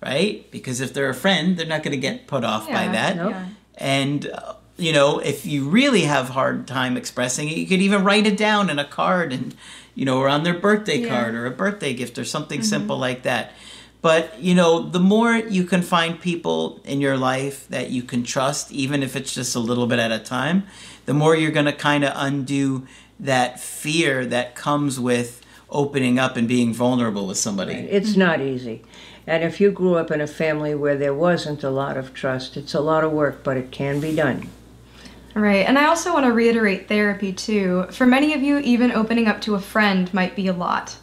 right? 0.04 0.50
Because 0.52 0.82
if 0.82 0.94
they're 0.94 1.10
a 1.10 1.14
friend, 1.26 1.56
they're 1.56 1.68
not 1.76 1.84
going 1.84 1.92
to 1.92 1.98
get 2.10 2.28
put 2.28 2.44
off 2.44 2.66
by 2.68 2.86
Yeah, 2.86 2.92
that. 2.92 3.16
no. 3.16 3.30
Yeah. 3.30 3.46
And, 3.78 4.26
uh, 4.28 4.56
you 4.78 4.92
know, 4.92 5.20
if 5.20 5.46
you 5.46 5.70
really 5.70 6.02
have 6.02 6.30
hard 6.30 6.68
time 6.68 6.98
expressing 6.98 7.48
it, 7.50 7.58
you 7.58 7.68
could 7.68 7.82
even 7.82 8.04
write 8.04 8.26
it 8.26 8.36
down 8.36 8.70
in 8.70 8.80
a 8.80 8.86
card 8.86 9.32
and, 9.32 9.56
you 10.00 10.06
know, 10.06 10.18
or 10.18 10.30
on 10.30 10.44
their 10.44 10.54
birthday 10.54 11.00
Yeah. 11.00 11.10
card 11.10 11.36
or 11.36 11.46
a 11.46 11.52
birthday 11.52 11.94
gift 11.94 12.18
or 12.18 12.24
something 12.24 12.62
mm-hmm. 12.62 12.76
simple 12.76 12.98
like 12.98 13.24
that. 13.24 13.52
But, 14.02 14.40
you 14.40 14.56
know, 14.56 14.80
the 14.80 15.00
more 15.00 15.34
you 15.36 15.66
can 15.66 15.82
find 15.82 16.22
people 16.22 16.80
in 16.86 17.02
your 17.02 17.18
life 17.18 17.68
that 17.68 17.90
you 17.90 18.04
can 18.04 18.24
trust, 18.24 18.72
even 18.72 19.04
if 19.04 19.18
it's 19.18 19.34
just 19.36 19.58
a 19.58 19.60
little 19.60 19.88
bit 19.88 20.00
at 20.00 20.10
a 20.10 20.20
time, 20.20 20.64
the 21.06 21.14
more 21.14 21.36
you're 21.36 21.52
going 21.52 21.66
to 21.66 21.74
kind 21.74 22.06
of 22.06 22.14
undo 22.16 22.88
that 23.20 23.60
fear 23.60 24.26
that 24.26 24.56
comes 24.56 25.02
with 25.02 25.42
opening 25.70 26.18
up 26.18 26.38
and 26.38 26.48
being 26.48 26.74
vulnerable 26.74 27.28
with 27.28 27.38
somebody. 27.38 27.74
It's 27.74 28.16
not 28.16 28.40
easy. 28.40 28.82
And 29.28 29.44
if 29.44 29.60
you 29.60 29.70
grew 29.70 29.96
up 29.96 30.12
in 30.12 30.22
a 30.22 30.28
family 30.28 30.74
where 30.74 30.96
there 30.96 31.14
wasn't 31.14 31.62
a 31.62 31.70
lot 31.70 31.98
of 31.98 32.14
trust, 32.14 32.56
it's 32.56 32.74
a 32.74 32.80
lot 32.80 33.04
of 33.04 33.12
work, 33.12 33.44
but 33.44 33.58
it 33.58 33.70
can 33.70 34.00
be 34.00 34.16
done. 34.16 34.50
Right, 35.36 35.68
and 35.68 35.78
I 35.78 35.86
also 35.86 36.14
want 36.14 36.26
to 36.26 36.32
reiterate 36.32 36.88
therapy 36.88 37.32
too. 37.32 37.86
For 37.92 38.06
many 38.06 38.34
of 38.34 38.42
you, 38.42 38.58
even 38.60 38.92
opening 38.92 39.28
up 39.28 39.42
to 39.42 39.56
a 39.56 39.60
friend 39.60 40.12
might 40.14 40.36
be 40.36 40.48
a 40.48 40.54
lot. 40.54 40.98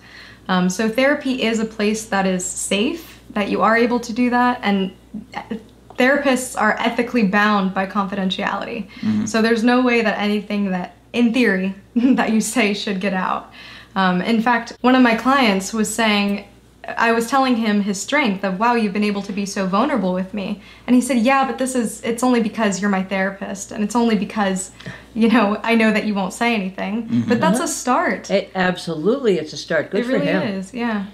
Um, 0.48 0.68
so, 0.68 0.88
therapy 0.88 1.42
is 1.42 1.58
a 1.58 1.64
place 1.64 2.06
that 2.06 2.26
is 2.26 2.44
safe, 2.44 3.20
that 3.30 3.50
you 3.50 3.62
are 3.62 3.76
able 3.76 4.00
to 4.00 4.12
do 4.12 4.30
that, 4.30 4.60
and 4.62 4.92
therapists 5.90 6.60
are 6.60 6.76
ethically 6.78 7.24
bound 7.24 7.72
by 7.72 7.86
confidentiality. 7.86 8.88
So, 9.28 9.42
there's 9.42 9.64
no 9.64 9.82
way 9.82 10.02
that 10.02 10.18
anything 10.18 10.70
that, 10.70 10.96
in 11.12 11.32
theory, 11.32 11.74
that 11.94 12.32
you 12.32 12.40
say 12.40 12.74
should 12.74 13.00
get 13.00 13.14
out. 13.14 13.52
Um, 13.94 14.20
in 14.20 14.42
fact, 14.42 14.76
one 14.82 14.94
of 14.94 15.02
my 15.02 15.14
clients 15.14 15.72
was 15.72 15.92
saying, 15.92 16.46
I 16.86 17.12
was 17.12 17.28
telling 17.28 17.56
him 17.56 17.80
his 17.82 18.00
strength 18.00 18.44
of, 18.44 18.60
wow, 18.60 18.74
you've 18.74 18.92
been 18.92 19.02
able 19.04 19.22
to 19.22 19.32
be 19.32 19.44
so 19.44 19.66
vulnerable 19.66 20.12
with 20.14 20.32
me. 20.32 20.62
And 20.86 20.94
he 20.94 21.02
said, 21.02 21.18
yeah, 21.18 21.44
but 21.44 21.58
this 21.58 21.74
is, 21.74 22.00
it's 22.02 22.22
only 22.22 22.40
because 22.40 22.80
you're 22.80 22.90
my 22.90 23.02
therapist. 23.02 23.72
And 23.72 23.82
it's 23.82 23.96
only 23.96 24.16
because, 24.16 24.70
you 25.12 25.28
know, 25.28 25.58
I 25.64 25.74
know 25.74 25.92
that 25.92 26.04
you 26.04 26.14
won't 26.14 26.32
say 26.32 26.54
anything. 26.54 27.24
But 27.26 27.40
that's 27.40 27.60
a 27.60 27.66
start. 27.68 28.30
It, 28.30 28.52
absolutely, 28.54 29.38
it's 29.38 29.52
a 29.52 29.56
start. 29.56 29.90
Good 29.90 30.02
It 30.02 30.04
for 30.04 30.12
really 30.12 30.26
him. 30.26 30.42
is, 30.42 30.72
yeah. 30.72 31.06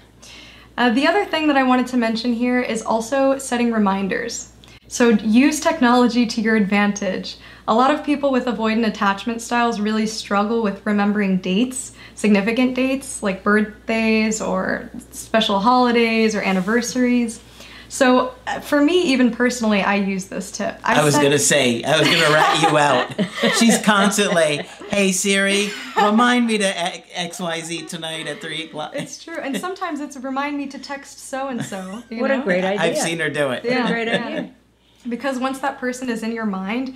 Uh, 0.77 0.89
the 0.91 1.07
other 1.07 1.25
thing 1.25 1.47
that 1.47 1.57
I 1.57 1.63
wanted 1.63 1.87
to 1.87 1.97
mention 1.97 2.33
here 2.33 2.61
is 2.61 2.81
also 2.83 3.37
setting 3.37 3.71
reminders. 3.71 4.52
So 4.93 5.09
use 5.09 5.59
technology 5.59 6.27
to 6.27 6.39
your 6.39 6.55
advantage. 6.55 7.37
A 7.67 7.73
lot 7.73 7.89
of 7.89 8.03
people 8.03 8.31
with 8.31 8.45
avoidant 8.45 8.85
attachment 8.85 9.41
styles 9.41 9.79
really 9.79 10.05
struggle 10.05 10.61
with 10.61 10.85
remembering 10.85 11.39
dates, 11.39 11.93
significant 12.13 12.75
dates 12.75 13.23
like 13.23 13.43
birthdays 13.43 14.39
or 14.39 14.91
special 15.09 15.59
holidays 15.59 16.35
or 16.35 16.43
anniversaries. 16.43 17.41
So 17.89 18.35
uh, 18.45 18.59
for 18.59 18.81
me, 18.81 19.01
even 19.13 19.31
personally, 19.31 19.81
I 19.81 19.95
use 19.95 20.25
this 20.25 20.51
tip. 20.51 20.79
I 20.83 21.03
was 21.03 21.15
set- 21.15 21.23
gonna 21.23 21.39
say, 21.39 21.81
I 21.83 21.97
was 21.97 22.07
gonna 22.07 22.31
rat 22.31 22.61
you 22.61 22.77
out. 22.77 23.53
She's 23.57 23.81
constantly, 23.81 24.57
hey 24.91 25.11
Siri, 25.11 25.71
remind 25.97 26.45
me 26.45 26.59
to 26.59 27.17
X 27.17 27.39
Y 27.39 27.61
Z 27.61 27.87
tonight 27.87 28.27
at 28.27 28.41
three 28.41 28.65
o'clock. 28.65 28.91
It's 28.93 29.23
true, 29.23 29.39
and 29.39 29.57
sometimes 29.57 30.01
it's 30.01 30.17
remind 30.17 30.55
me 30.55 30.67
to 30.67 30.77
text 30.77 31.17
so 31.17 31.47
and 31.47 31.65
so. 31.65 32.03
What 32.11 32.29
a 32.29 32.43
great 32.43 32.63
idea. 32.63 32.79
I've 32.79 32.97
seen 32.99 33.17
her 33.21 33.31
do 33.31 33.49
it. 33.49 33.65
Yeah. 33.65 33.89
Great 33.89 34.07
idea. 34.07 34.53
Because 35.07 35.39
once 35.39 35.59
that 35.59 35.79
person 35.79 36.09
is 36.09 36.23
in 36.23 36.31
your 36.31 36.45
mind, 36.45 36.95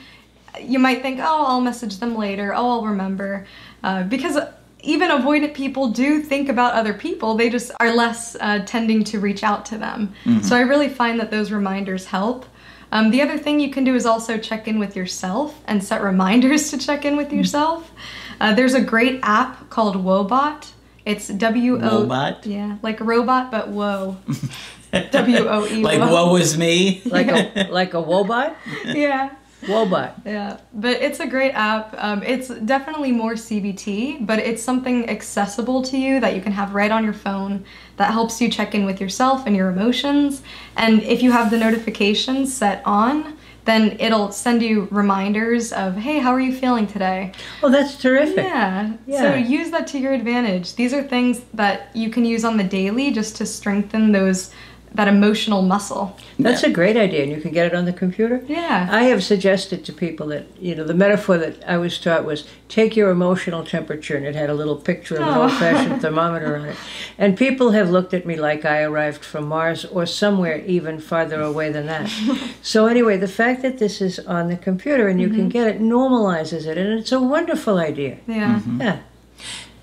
you 0.62 0.80
might 0.80 1.02
think, 1.02 1.20
oh, 1.20 1.46
I'll 1.46 1.62
message 1.62 1.98
them 1.98 2.16
later. 2.16 2.54
Oh, 2.56 2.70
I'll 2.70 2.86
remember. 2.86 3.46
Uh, 3.84 4.04
because 4.04 4.38
even 4.82 5.10
avoidant 5.10 5.54
people 5.54 5.90
do 5.90 6.22
think 6.22 6.50
about 6.50 6.74
other 6.74 6.94
people, 6.94 7.36
they 7.36 7.50
just 7.50 7.72
are 7.80 7.94
less 7.94 8.36
uh, 8.40 8.64
tending 8.66 9.04
to 9.06 9.20
reach 9.20 9.44
out 9.44 9.66
to 9.66 9.78
them. 9.78 10.14
So 10.42 10.56
I 10.56 10.62
really 10.62 10.90
find 10.90 11.20
that 11.20 11.32
those 11.32 11.52
reminders 11.52 12.06
help. 12.06 12.46
Um, 12.92 13.12
the 13.12 13.22
other 13.22 13.38
thing 13.38 13.60
you 13.60 13.70
can 13.72 13.84
do 13.84 13.96
is 13.96 14.06
also 14.06 14.38
check 14.38 14.68
in 14.68 14.80
with 14.80 14.96
yourself 14.96 15.60
and 15.68 15.84
set 15.84 16.02
reminders 16.02 16.70
to 16.72 16.78
check 16.78 17.04
in 17.06 17.18
with 17.18 17.34
yourself. 17.34 17.92
Uh, 18.40 18.54
there's 18.54 18.76
a 18.76 18.82
great 18.82 19.20
app 19.24 19.70
called 19.70 19.96
Woebot. 19.98 20.72
It's 21.06 21.28
W 21.28 21.82
O. 21.82 22.06
Woebot? 22.06 22.46
Yeah, 22.46 22.78
like 22.82 23.00
robot, 23.02 23.52
but 23.52 23.70
whoa. 23.70 24.18
W 25.12 25.48
O 25.48 25.66
E. 25.68 25.84
Like, 25.84 26.00
woe 26.00 26.36
is 26.36 26.58
me. 26.58 27.02
Like 27.06 27.28
a 27.28 27.68
like 27.72 27.94
a 27.94 27.98
Woebot? 27.98 28.56
Yeah. 28.86 29.32
Woebot. 29.64 30.14
Yeah, 30.24 30.58
but 30.74 31.02
it's 31.02 31.20
a 31.20 31.26
great 31.26 31.52
app. 31.52 31.96
Um, 31.98 32.22
it's 32.22 32.48
definitely 32.48 33.12
more 33.12 33.34
CBT, 33.34 34.26
but 34.26 34.38
it's 34.38 34.62
something 34.62 35.10
accessible 35.10 35.82
to 35.84 35.98
you 35.98 36.20
that 36.20 36.36
you 36.36 36.42
can 36.42 36.52
have 36.52 36.76
right 36.76 36.92
on 36.92 37.04
your 37.04 37.14
phone 37.14 37.66
that 37.98 38.12
helps 38.12 38.40
you 38.40 38.50
check 38.50 38.76
in 38.76 38.86
with 38.86 39.02
yourself 39.02 39.48
and 39.48 39.56
your 39.56 39.70
emotions. 39.70 40.44
And 40.76 41.02
if 41.02 41.24
you 41.24 41.32
have 41.32 41.50
the 41.50 41.58
notifications 41.58 42.56
set 42.56 42.84
on, 42.86 43.36
then 43.66 43.98
it'll 44.00 44.32
send 44.32 44.62
you 44.62 44.88
reminders 44.92 45.74
of, 45.74 45.96
hey, 45.98 46.20
how 46.20 46.32
are 46.32 46.40
you 46.40 46.56
feeling 46.56 46.88
today? 46.88 47.34
Oh, 47.62 47.70
that's 47.70 47.98
terrific. 47.98 48.38
Yeah. 48.38 48.94
Yeah. 49.06 49.22
So 49.22 49.36
use 49.36 49.72
that 49.72 49.88
to 49.88 50.00
your 50.00 50.14
advantage. 50.14 50.76
These 50.76 50.94
are 50.94 51.04
things 51.04 51.42
that 51.54 51.90
you 51.94 52.10
can 52.10 52.24
use 52.24 52.46
on 52.46 52.56
the 52.56 52.64
daily 52.64 53.12
just 53.12 53.36
to 53.38 53.46
strengthen 53.46 54.14
those 54.14 54.52
that 54.94 55.08
emotional 55.08 55.62
muscle. 55.62 56.18
That's 56.40 56.64
a 56.64 56.70
great 56.70 56.98
idea, 56.98 57.24
and 57.24 57.32
you 57.32 57.40
can 57.40 57.52
get 57.52 57.68
it 57.68 57.76
on 57.76 57.86
the 57.86 57.94
computer. 57.94 58.44
Yeah. 58.48 58.88
I 58.92 59.04
have 59.04 59.24
suggested 59.24 59.86
to 59.86 59.94
people 59.94 60.28
that, 60.28 60.46
you 60.60 60.76
know, 60.76 60.84
the 60.84 60.94
metaphor 60.94 61.38
that 61.38 61.64
I 61.68 61.78
was 61.78 62.00
taught 62.00 62.26
was 62.26 62.48
take 62.68 62.96
your 62.96 63.12
emotional 63.12 63.64
temperature, 63.64 64.18
and 64.18 64.26
it 64.26 64.36
had 64.36 64.50
a 64.50 64.54
little 64.54 64.76
picture 64.76 65.16
of 65.16 65.22
an 65.22 65.28
Oh. 65.28 65.44
old 65.44 65.54
fashioned 65.54 66.02
thermometer 66.04 66.56
on 66.56 66.66
it. 66.66 66.78
And 67.18 67.38
people 67.38 67.72
have 67.72 67.90
looked 67.90 68.14
at 68.14 68.26
me 68.26 68.36
like 68.36 68.66
I 68.66 68.82
arrived 68.82 69.24
from 69.24 69.48
Mars 69.48 69.86
or 69.86 70.06
somewhere 70.06 70.64
even 70.66 71.00
farther 71.00 71.42
away 71.42 71.72
than 71.72 71.86
that. 71.88 72.10
so, 72.62 72.88
anyway, 72.88 73.18
the 73.18 73.28
fact 73.28 73.62
that 73.62 73.78
this 73.78 74.02
is 74.02 74.20
on 74.20 74.48
the 74.48 74.58
computer 74.58 75.08
and 75.08 75.22
you 75.22 75.30
can 75.30 75.42
mm-hmm. 75.42 75.50
get 75.50 75.68
it 75.68 75.82
normalizes 75.82 76.66
it, 76.66 76.78
and 76.78 77.00
it's 77.00 77.12
a 77.12 77.20
wonderful 77.20 77.78
idea. 77.78 78.18
yeah. 78.28 78.62
Yeah. 78.80 79.00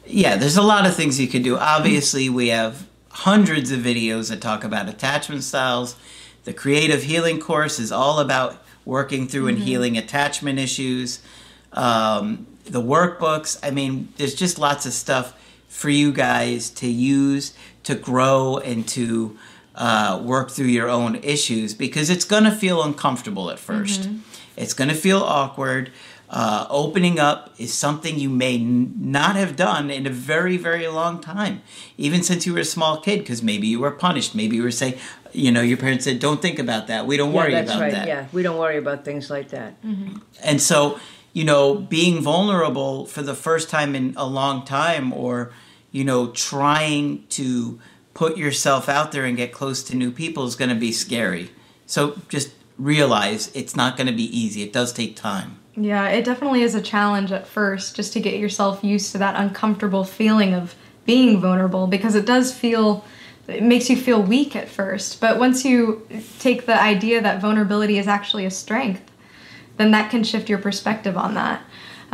Yeah, 0.07 0.37
there's 0.37 0.59
a 0.59 0.63
lot 0.63 0.87
of 0.87 0.95
things 0.95 1.19
you 1.19 1.27
can 1.29 1.43
do. 1.43 1.57
Obviously, 1.57 2.29
we 2.29 2.49
have 2.49 2.87
hundreds 3.15 3.71
of 3.71 3.81
videos 3.81 4.29
that 4.29 4.41
talk 4.41 4.65
about 4.65 4.89
attachment 4.89 5.45
styles. 5.45 5.97
The 6.45 6.53
Creative 6.53 7.03
Healing 7.03 7.41
course 7.41 7.79
is 7.79 7.93
all 7.93 8.19
about 8.19 8.63
working 8.85 9.29
through 9.29 9.49
and 9.49 9.59
healing 9.59 9.97
attachment 9.97 10.59
issues. 10.59 11.23
Um, 11.73 12.47
the 12.65 12.83
workbooks, 12.83 13.59
I 13.63 13.71
mean, 13.71 14.13
there's 14.17 14.35
just 14.35 14.59
lots 14.59 14.85
of 14.85 14.93
stuff 14.93 15.41
for 15.69 15.91
you 15.91 16.13
guys 16.13 16.71
to 16.71 16.89
use 16.89 17.55
to 17.85 17.95
grow 17.95 18.59
and 18.59 18.87
to 18.89 19.39
uh, 19.75 20.21
work 20.23 20.51
through 20.51 20.67
your 20.67 20.89
own 20.89 21.17
issues 21.17 21.75
because 21.75 22.11
it's 22.11 22.25
going 22.25 22.45
to 22.45 22.53
feel 22.53 22.83
uncomfortable 22.83 23.51
at 23.51 23.59
1st 23.59 24.21
It's 24.57 24.73
going 24.73 24.91
to 24.91 24.95
feel 24.95 25.19
awkward. 25.21 25.91
Uh, 26.31 26.67
opening 26.71 27.19
up 27.19 27.55
is 27.59 27.73
something 27.73 28.19
you 28.19 28.31
may 28.31 28.55
n- 28.57 28.93
not 28.99 29.37
have 29.37 29.55
done 29.55 29.91
in 29.91 30.07
a 30.07 30.11
very, 30.11 30.57
very 30.57 30.89
long 30.89 31.21
time, 31.21 31.63
even 31.97 32.23
since 32.23 32.47
you 32.47 32.55
were 32.55 32.61
a 32.61 32.65
small 32.65 33.01
kid, 33.01 33.21
because 33.21 33.43
maybe 33.43 33.67
you 33.67 33.79
were 33.79 33.91
punished. 33.91 34.35
Maybe 34.35 34.57
you 34.57 34.63
were 34.63 34.71
saying, 34.71 34.95
you 35.33 35.53
know, 35.53 35.61
your 35.61 35.77
parents 35.77 36.05
said, 36.05 36.19
don't 36.19 36.41
think 36.41 36.59
about 36.59 36.87
that. 36.87 37.07
We 37.07 37.17
don't 37.17 37.33
worry 37.33 37.53
that's 37.53 37.71
about 37.71 37.81
right. 37.81 37.93
that. 37.93 38.09
Yeah, 38.09 38.27
we 38.33 38.43
don't 38.43 38.59
worry 38.59 38.79
about 38.79 39.05
things 39.05 39.31
like 39.31 39.51
that. 39.51 39.75
And 40.43 40.61
so, 40.61 40.99
you 41.33 41.45
know, 41.45 41.75
being 41.75 42.23
vulnerable 42.23 43.07
for 43.07 43.23
the 43.23 43.35
first 43.35 43.69
time 43.69 43.95
in 43.95 44.15
a 44.17 44.27
long 44.27 44.65
time 44.65 45.13
or, 45.13 45.53
you 45.93 46.05
know, 46.05 46.29
trying 46.29 47.27
to 47.29 47.79
put 48.15 48.37
yourself 48.37 48.89
out 48.89 49.13
there 49.13 49.25
and 49.25 49.37
get 49.37 49.53
close 49.53 49.83
to 49.85 49.97
new 49.97 50.11
people 50.11 50.47
is 50.47 50.57
going 50.57 50.71
to 50.71 50.77
be 50.77 50.93
scary. 50.93 51.51
So 51.87 52.21
just 52.29 52.55
realize 52.79 53.51
it's 53.55 53.77
not 53.77 53.97
going 53.97 54.07
to 54.07 54.13
be 54.13 54.25
easy. 54.37 54.63
It 54.63 54.73
does 54.73 54.93
take 54.93 55.17
time. 55.17 55.59
Yeah, 55.77 56.09
it 56.09 56.25
definitely 56.25 56.63
is 56.63 56.75
a 56.75 56.83
challenge 56.83 57.33
at 57.33 57.47
first 57.47 57.97
just 57.97 58.13
to 58.13 58.21
get 58.21 58.39
yourself 58.39 58.85
used 58.85 59.11
to 59.13 59.19
that 59.19 59.35
uncomfortable 59.37 60.05
feeling 60.05 60.55
of 60.55 60.75
being 61.05 61.41
vulnerable 61.41 61.87
because 61.87 62.15
it 62.15 62.27
does 62.27 62.55
feel 62.55 63.05
it 63.47 63.63
makes 63.63 63.91
you 63.91 63.97
feel 63.97 64.23
weak 64.23 64.57
at 64.57 64.69
first. 64.69 65.21
But 65.21 65.39
once 65.39 65.65
you 65.65 66.07
take 66.39 66.65
the 66.65 66.81
idea 66.81 67.21
that 67.21 67.43
vulnerability 67.43 67.99
is 67.99 68.09
actually 68.09 68.47
a 68.47 68.51
strength, 68.51 69.03
then 69.77 69.91
that 69.91 70.11
can 70.11 70.25
shift 70.25 70.49
your 70.49 70.59
perspective 70.59 71.17
on 71.17 71.35
that. 71.35 71.63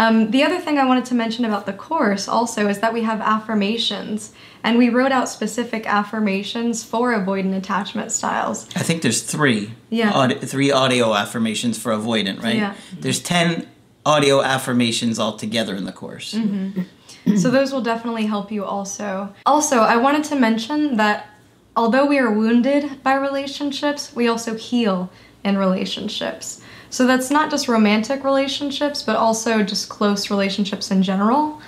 Um, 0.01 0.31
the 0.31 0.45
other 0.45 0.59
thing 0.59 0.79
I 0.79 0.87
wanted 0.87 1.05
to 1.07 1.15
mention 1.15 1.45
about 1.45 1.67
the 1.67 1.75
course 1.75 2.27
also 2.27 2.69
is 2.69 2.79
that 2.81 2.95
we 2.95 3.03
have 3.03 3.21
affirmations, 3.21 4.33
and 4.65 4.79
we 4.79 4.89
wrote 4.89 5.13
out 5.13 5.29
specific 5.29 5.85
affirmations 5.87 6.83
for 6.83 7.13
avoidant 7.13 7.55
attachment 7.55 8.11
styles. 8.11 8.67
I 8.75 8.83
think 8.83 9.03
there's 9.03 9.23
three. 9.23 9.73
Yeah. 9.91 10.11
aud- 10.13 10.41
three 10.41 10.71
audio 10.73 11.13
affirmations 11.15 11.79
for 11.79 11.93
avoidant, 11.93 12.43
right? 12.43 12.57
Yeah. 12.57 12.75
There's 12.99 13.21
10 13.21 13.69
audio 14.07 14.41
affirmations 14.41 15.19
altogether 15.19 15.75
in 15.75 15.85
the 15.85 15.93
course. 15.93 16.33
Mm-hmm. 16.33 17.37
So 17.37 17.51
those 17.51 17.71
will 17.71 17.83
definitely 17.83 18.25
help 18.25 18.51
you 18.51 18.65
also. 18.65 19.35
Also, 19.45 19.81
I 19.81 19.97
wanted 19.97 20.25
to 20.25 20.37
mention 20.37 20.97
that 20.97 21.27
although 21.77 22.07
we 22.07 22.19
are 22.19 22.33
wounded 22.33 23.03
by 23.03 23.15
relationships, 23.17 24.17
we 24.17 24.27
also 24.29 24.57
heal 24.57 25.11
in 25.45 25.59
relationships. 25.59 26.63
So 26.91 27.07
that's 27.07 27.31
not 27.31 27.51
just 27.51 27.69
romantic 27.69 28.25
relationships, 28.25 29.03
but 29.03 29.17
also 29.17 29.63
just 29.63 29.89
close 29.89 30.29
relationships 30.29 30.91
in 30.91 31.03
general. 31.03 31.61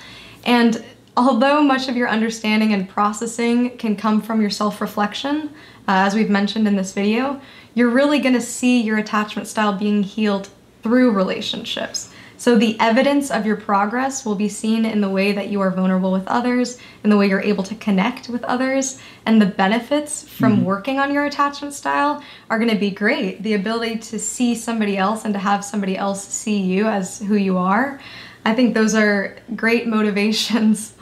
And 0.45 0.85
although 1.17 1.63
much 1.63 1.89
of 1.89 1.97
your 1.97 2.09
understanding 2.09 2.73
and 2.73 2.89
processing 2.89 3.77
can 3.79 3.97
come 3.97 4.21
from 4.21 4.41
your 4.41 4.51
self 4.51 4.81
reflection, 4.81 5.51
uh, 5.89 6.07
as 6.07 6.15
we've 6.15 6.31
mentioned 6.31 6.67
in 6.67 6.77
this 6.77 6.93
video, 6.93 7.41
you're 7.75 7.91
really 7.91 8.19
going 8.19 8.35
to 8.35 8.41
see 8.41 8.83
your 8.83 8.99
attachment 8.99 9.49
style 9.49 9.73
being 9.73 10.03
healed 10.03 10.49
through 10.83 11.13
relationships. 11.13 12.12
So 12.43 12.59
the 12.59 12.77
evidence 12.81 13.31
of 13.31 13.47
your 13.47 13.55
progress 13.55 14.25
will 14.25 14.35
be 14.35 14.49
seen 14.49 14.85
in 14.85 15.01
the 15.01 15.09
way 15.09 15.31
that 15.31 15.49
you 15.49 15.61
are 15.61 15.71
vulnerable 15.71 16.11
with 16.11 16.27
others, 16.27 16.77
in 17.05 17.11
the 17.11 17.17
way 17.17 17.29
you're 17.29 17.41
able 17.41 17.63
to 17.63 17.77
connect 17.77 18.29
with 18.29 18.43
others, 18.43 19.01
and 19.25 19.41
the 19.41 19.47
benefits 19.47 20.29
from 20.29 20.57
mm-hmm. 20.57 20.65
working 20.65 20.99
on 20.99 21.15
your 21.15 21.25
attachment 21.25 21.73
style 21.73 22.21
are 22.51 22.59
going 22.59 22.69
to 22.69 22.77
be 22.77 22.91
great. 22.91 23.45
The 23.45 23.55
ability 23.55 23.99
to 23.99 24.19
see 24.19 24.57
somebody 24.57 24.97
else 24.97 25.25
and 25.25 25.33
to 25.35 25.39
have 25.39 25.65
somebody 25.65 25.97
else 25.97 26.27
see 26.27 26.61
you 26.61 26.89
as 26.89 27.21
who 27.21 27.37
you 27.37 27.59
are. 27.59 28.01
I 28.45 28.57
think 28.57 28.75
those 28.75 28.97
are 28.97 29.37
great 29.55 29.87
motivations 29.97 30.95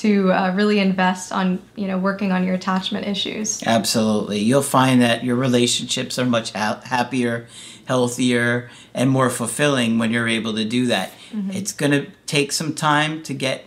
to 0.00 0.32
uh, 0.32 0.52
really 0.54 0.78
invest 0.78 1.32
on 1.32 1.60
you 1.76 1.86
know 1.86 1.98
working 1.98 2.32
on 2.32 2.44
your 2.44 2.54
attachment 2.54 3.06
issues. 3.06 3.62
Absolutely. 3.64 4.38
You'll 4.40 4.62
find 4.62 5.02
that 5.02 5.24
your 5.24 5.36
relationships 5.36 6.18
are 6.18 6.26
much 6.26 6.52
ha- 6.52 6.80
happier 6.84 7.46
healthier 7.88 8.68
and 8.92 9.08
more 9.08 9.30
fulfilling 9.30 9.98
when 9.98 10.10
you're 10.10 10.28
able 10.28 10.54
to 10.54 10.64
do 10.64 10.86
that. 10.86 11.10
Mm-hmm. 11.32 11.50
it's 11.52 11.72
going 11.72 11.92
to 11.92 12.06
take 12.26 12.52
some 12.52 12.74
time 12.74 13.22
to 13.22 13.34
get 13.34 13.66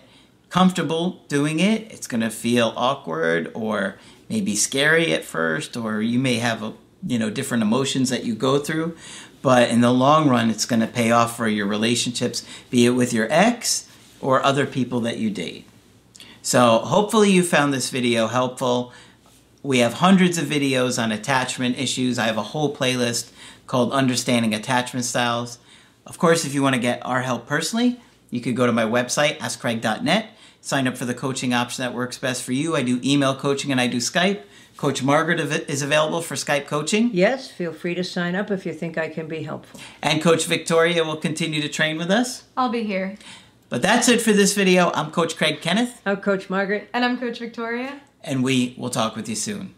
comfortable 0.49 1.23
doing 1.27 1.59
it. 1.59 1.91
It's 1.91 2.07
going 2.07 2.21
to 2.21 2.29
feel 2.29 2.73
awkward 2.75 3.51
or 3.53 3.97
maybe 4.29 4.55
scary 4.55 5.11
at 5.13 5.23
first 5.23 5.75
or 5.75 6.01
you 6.01 6.19
may 6.19 6.35
have 6.35 6.61
a 6.63 6.73
you 7.05 7.17
know 7.17 7.31
different 7.31 7.63
emotions 7.63 8.09
that 8.09 8.23
you 8.23 8.35
go 8.35 8.59
through. 8.59 8.95
But 9.41 9.69
in 9.69 9.81
the 9.81 9.91
long 9.91 10.29
run 10.29 10.51
it's 10.51 10.65
going 10.65 10.81
to 10.81 10.87
pay 10.87 11.09
off 11.11 11.35
for 11.35 11.47
your 11.47 11.65
relationships 11.65 12.45
be 12.69 12.85
it 12.85 12.91
with 12.91 13.11
your 13.11 13.27
ex 13.31 13.89
or 14.19 14.43
other 14.43 14.67
people 14.67 14.99
that 15.01 15.17
you 15.17 15.31
date 15.31 15.65
so 16.41 16.79
hopefully 16.79 17.31
you 17.31 17.43
found 17.43 17.73
this 17.73 17.89
video 17.89 18.27
helpful. 18.27 18.93
We 19.63 19.79
have 19.79 19.93
hundreds 19.93 20.37
of 20.37 20.45
videos 20.45 21.01
on 21.01 21.11
attachment 21.11 21.77
issues. 21.77 22.17
I 22.17 22.25
have 22.25 22.37
a 22.37 22.43
whole 22.43 22.75
playlist 22.75 23.31
called 23.67 23.91
Understanding 23.93 24.53
Attachment 24.53 25.05
Styles. 25.05 25.59
Of 26.05 26.17
course, 26.17 26.45
if 26.45 26.53
you 26.53 26.63
want 26.63 26.75
to 26.75 26.81
get 26.81 27.05
our 27.05 27.21
help 27.21 27.47
personally, 27.47 27.99
you 28.31 28.41
could 28.41 28.55
go 28.55 28.65
to 28.65 28.71
my 28.71 28.85
website, 28.85 29.37
askcraig.net, 29.37 30.29
sign 30.61 30.87
up 30.87 30.97
for 30.97 31.05
the 31.05 31.13
coaching 31.13 31.53
option 31.53 31.83
that 31.83 31.93
works 31.93 32.17
best 32.17 32.43
for 32.43 32.53
you. 32.53 32.75
I 32.75 32.81
do 32.81 32.99
email 33.03 33.35
coaching 33.35 33.71
and 33.71 33.79
I 33.79 33.87
do 33.87 33.97
Skype. 33.97 34.41
Coach 34.77 35.03
Margaret 35.03 35.39
is 35.69 35.83
available 35.83 36.21
for 36.21 36.33
Skype 36.33 36.65
coaching. 36.65 37.11
Yes, 37.13 37.51
feel 37.51 37.71
free 37.71 37.93
to 37.93 38.03
sign 38.03 38.35
up 38.35 38.49
if 38.49 38.65
you 38.65 38.73
think 38.73 38.97
I 38.97 39.09
can 39.09 39.27
be 39.27 39.43
helpful. 39.43 39.79
And 40.01 40.23
Coach 40.23 40.45
Victoria 40.45 41.03
will 41.03 41.17
continue 41.17 41.61
to 41.61 41.69
train 41.69 41.99
with 41.99 42.09
us. 42.09 42.45
I'll 42.57 42.69
be 42.69 42.83
here. 42.83 43.15
But 43.71 43.81
that's 43.81 44.09
it 44.09 44.19
for 44.19 44.33
this 44.33 44.53
video. 44.53 44.91
I'm 44.93 45.11
Coach 45.11 45.37
Craig 45.37 45.61
Kenneth. 45.61 46.01
I'm 46.05 46.17
Coach 46.17 46.49
Margaret. 46.49 46.89
And 46.93 47.05
I'm 47.05 47.17
Coach 47.17 47.39
Victoria. 47.39 48.01
And 48.21 48.43
we 48.43 48.75
will 48.77 48.89
talk 48.89 49.15
with 49.15 49.29
you 49.29 49.35
soon. 49.35 49.73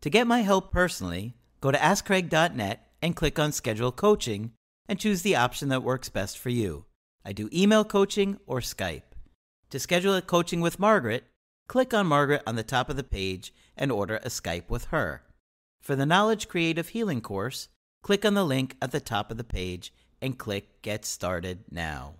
To 0.00 0.10
get 0.10 0.26
my 0.26 0.40
help 0.40 0.72
personally, 0.72 1.36
go 1.60 1.70
to 1.70 1.78
AskCraig.net 1.78 2.88
and 3.00 3.14
click 3.14 3.38
on 3.38 3.52
Schedule 3.52 3.92
Coaching 3.92 4.50
and 4.88 4.98
choose 4.98 5.22
the 5.22 5.36
option 5.36 5.68
that 5.68 5.84
works 5.84 6.08
best 6.08 6.38
for 6.38 6.50
you. 6.50 6.86
I 7.24 7.32
do 7.32 7.48
email 7.52 7.84
coaching 7.84 8.38
or 8.48 8.58
Skype. 8.58 9.02
To 9.70 9.78
schedule 9.78 10.16
a 10.16 10.22
coaching 10.22 10.60
with 10.60 10.80
Margaret, 10.80 11.22
click 11.68 11.94
on 11.94 12.08
Margaret 12.08 12.42
on 12.48 12.56
the 12.56 12.64
top 12.64 12.90
of 12.90 12.96
the 12.96 13.04
page 13.04 13.54
and 13.76 13.92
order 13.92 14.16
a 14.16 14.28
Skype 14.28 14.68
with 14.68 14.86
her. 14.86 15.22
For 15.80 15.94
the 15.94 16.04
Knowledge 16.04 16.48
Creative 16.48 16.88
Healing 16.88 17.20
course, 17.20 17.68
click 18.02 18.24
on 18.24 18.34
the 18.34 18.44
link 18.44 18.76
at 18.82 18.90
the 18.90 19.00
top 19.00 19.30
of 19.30 19.36
the 19.36 19.44
page 19.44 19.92
and 20.20 20.38
click 20.38 20.82
Get 20.82 21.04
Started 21.04 21.64
Now. 21.70 22.14